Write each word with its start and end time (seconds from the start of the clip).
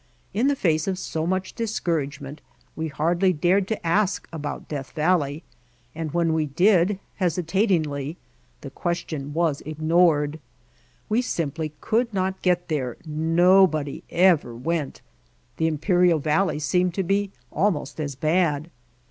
In 0.33 0.47
the 0.47 0.55
face 0.55 0.87
of 0.87 0.97
so 0.97 1.27
much 1.27 1.53
dis 1.53 1.79
couragement 1.79 2.39
we 2.75 2.87
hardly 2.87 3.31
dared 3.33 3.67
to 3.67 3.85
ask 3.85 4.27
about 4.33 4.67
Death 4.67 4.93
Valley 4.93 5.43
and 5.93 6.11
when 6.11 6.33
we 6.33 6.47
did, 6.47 6.97
hesitatingly, 7.17 8.17
the 8.61 8.71
ques 8.71 9.05
tion 9.07 9.31
was 9.31 9.61
ignored. 9.61 10.39
We 11.07 11.21
simply 11.21 11.73
could 11.81 12.11
not 12.15 12.41
get 12.41 12.67
there, 12.67 12.97
nobody 13.05 14.03
ever 14.09 14.55
went. 14.55 15.01
The 15.57 15.67
Imperial 15.67 16.17
Valley 16.17 16.57
seemed 16.57 16.95
to 16.95 17.03
be 17.03 17.29
almost 17.51 17.99
as 17.99 18.15
bad. 18.15 18.71